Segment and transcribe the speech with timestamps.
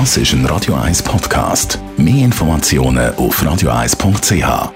[0.00, 1.78] Das ist ein Radio 1 Podcast.
[1.96, 4.72] Mehr Informationen auf radio1.ch.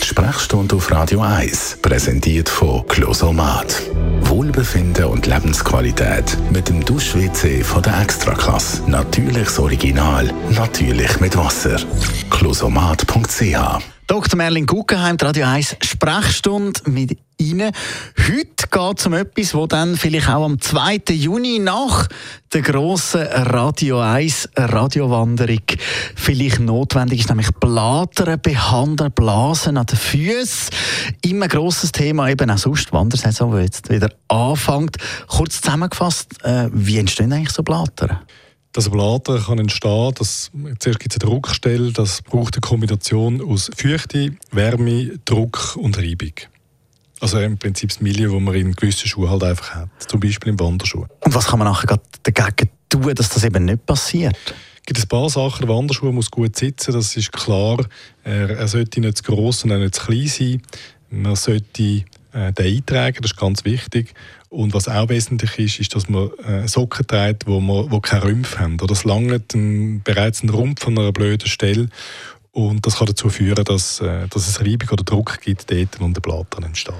[0.00, 3.82] Die Sprechstunde auf Radio 1 präsentiert von Closomat.
[4.22, 8.90] Wohlbefinden und Lebensqualität mit dem Dusch-WC von der Extraklasse.
[8.90, 11.76] Natürliches Original, natürlich mit Wasser.
[12.30, 14.38] Closomat.ch Dr.
[14.38, 17.72] Merlin Guggenheim, Radio 1 Sprechstunde mit Ihnen.
[18.26, 21.02] Heute geht um etwas, wo dann vielleicht auch am 2.
[21.10, 22.08] Juni nach
[22.52, 25.62] der grossen Radio 1 Radiowanderung
[26.14, 30.70] vielleicht notwendig ist, nämlich Blätter behandeln, Blasen an den Füßen.
[31.22, 34.96] Immer ein grosses Thema, eben auch sonst Wandersaison, die jetzt wieder anfängt.
[35.26, 38.22] Kurz zusammengefasst, äh, wie entstehen eigentlich so Blätter?
[38.72, 43.70] Das Blader kann entstehen, dass, zuerst gibt es eine Druckstelle, das braucht eine Kombination aus
[43.76, 46.32] Feuchte, Wärme, Druck und Reibung.
[47.20, 50.52] Also im Prinzip das Milieu, das man in gewissen Schuhen halt einfach hat, zum Beispiel
[50.52, 51.04] im Wanderschuh.
[51.24, 54.36] Und was kann man nachher dagegen tun, dass das eben nicht passiert?
[54.76, 55.66] Es gibt ein paar Sachen.
[55.66, 57.84] Der Wanderschuh muss gut sitzen, das ist klar.
[58.24, 60.62] Er, er sollte nicht zu gross und nicht zu klein sein.
[61.10, 64.14] Man sollte äh, den eintragen, das ist ganz wichtig.
[64.50, 68.24] Und was auch wesentlich ist, ist, dass man äh, Socken trägt, wo, man, wo keine
[68.24, 68.80] Rümpfe haben.
[68.80, 71.88] Oder es langt ein, bereits ein Rumpf an einer blöden Stelle.
[72.58, 76.14] Und das kann dazu führen, dass, äh, dass es Reibung oder Druck gibt dort und
[76.14, 76.92] der Blattern entsteht.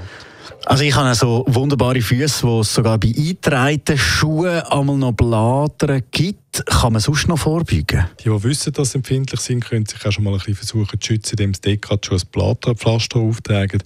[0.65, 6.01] Also ich habe so wunderbare Füße, wo es sogar bei eingetragenen Schuhen einmal noch Blätter
[6.11, 6.65] gibt.
[6.67, 8.07] Kann man sonst noch vorbeugen?
[8.21, 11.01] Die, die wissen, dass sie empfindlich sind, können sich auch schon mal ein bisschen versuchen
[11.01, 13.83] zu schützen, indem sie dort schon ein Blätterpflaster auftragen.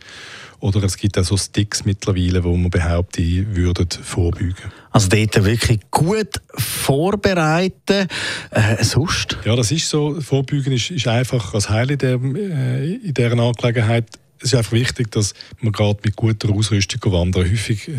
[0.62, 4.54] Oder es gibt auch so Sticks mittlerweile, wo man behauptet, die würden vorbeugen.
[4.92, 8.06] Also dort wirklich gut vorbereiten.
[8.52, 9.38] Äh, sonst?
[9.44, 10.20] Ja, das ist so.
[10.20, 14.06] Vorbeugen ist, ist einfach als Heil in, der, äh, in dieser Angelegenheit
[14.42, 17.48] es ist einfach wichtig, dass man gerade mit guter Ausrüstung wandern.
[17.48, 17.94] Häufig äh,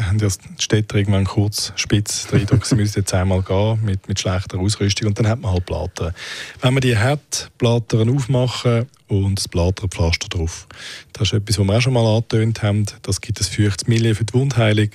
[0.00, 4.08] haben ja die Städte irgendwann kurz spitz den Eindruck, sie müssen jetzt einmal gehen mit,
[4.08, 6.14] mit schlechter Ausrüstung und dann hat man halt Platten.
[6.60, 10.66] Wenn man die hat, Platten aufmachen und das Blatterpflaster drauf.
[11.12, 12.86] Das ist etwas, was wir auch schon mal angetönt haben.
[13.02, 14.90] Das gibt ein feuchtes Milieu für die Wundheilung.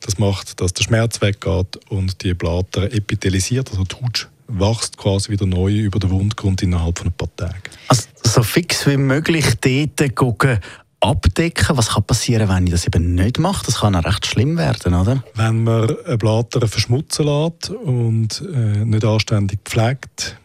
[0.00, 5.30] Das macht, dass der Schmerz weggeht und die Blatter epithelisiert, also die Haut wächst quasi
[5.30, 7.62] wieder neu über den Wundgrund innerhalb von ein paar Tagen.
[7.88, 10.58] Also so fix wie möglich dort gucken,
[11.00, 11.76] abdecken.
[11.76, 13.66] Was kann passieren, wenn ich das eben nicht mache?
[13.66, 15.22] Das kann auch recht schlimm werden, oder?
[15.34, 20.38] Wenn man ein Blatter verschmutzen lässt und äh, nicht anständig pflegt,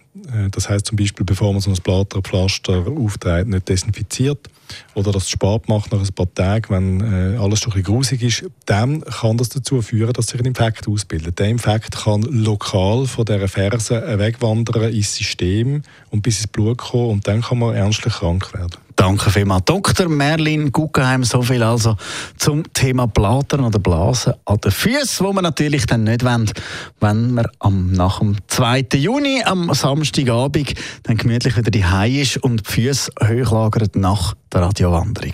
[0.52, 4.50] das heißt zum Beispiel, bevor man so ein Blatterpflaster aufträgt, nicht desinfiziert
[4.96, 8.24] oder das spät macht nach ein paar Tagen, wenn äh, alles schon ein bisschen grusig
[8.24, 11.40] ist, dann kann das dazu führen, dass sich ein Infekt ausbildet.
[11.40, 17.12] Der Infekt kann lokal von dieser Ferse wegwandern ins System und bis ins Blut kommen
[17.12, 18.87] und dann kann man ernstlich krank werden.
[18.97, 19.63] Danke vielmals.
[19.66, 20.09] Dr.
[20.09, 21.96] Merlin Guggenheim, so viel also
[22.38, 26.52] zum Thema Blatern oder Blasen an den Füßen, wo man natürlich dann nicht wollen,
[27.00, 28.88] wenn man am, nach dem 2.
[28.96, 31.86] Juni, am Samstagabend, dann gemütlich wieder die
[32.22, 35.34] ist und die Füße hochlagert nach der Radiowanderung.